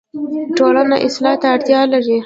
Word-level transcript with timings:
ټولنه 0.57 0.95
اصلاح 1.07 1.35
ته 1.41 1.47
اړتیا 1.55 1.81
لري 1.93 2.17